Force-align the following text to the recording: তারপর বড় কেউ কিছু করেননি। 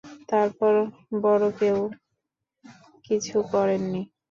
তারপর 0.29 0.73
বড় 1.23 1.45
কেউ 1.59 1.77
কিছু 3.05 3.37
করেননি। 3.51 4.01